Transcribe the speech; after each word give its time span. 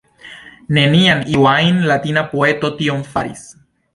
Neniam 0.77 1.19
iu 1.33 1.43
ajn 1.51 1.77
Latina 1.91 2.25
poeto 2.33 2.73
tion 2.83 3.07
faris! 3.13 3.45